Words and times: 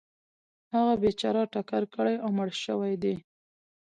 هغه 0.73 0.93
بیچاره 1.03 1.43
ټکر 1.53 1.83
کړی 1.95 2.15
او 2.23 2.29
مړ 2.37 2.49
شوی 2.63 2.93
دی. 3.03 3.15